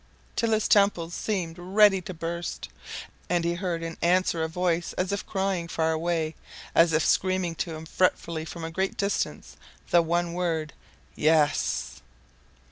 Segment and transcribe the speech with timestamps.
[0.35, 2.69] till his temples seemed ready to burst.
[3.29, 6.33] And he heard in answer a voice, as if crying far away,
[6.73, 9.57] as if screaming to him fretfully from a very great distance,
[9.91, 10.73] the one word
[11.15, 12.01] "Yes!"